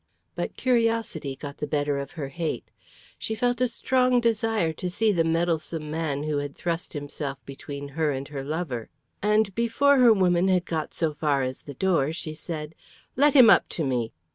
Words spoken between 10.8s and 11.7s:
so far as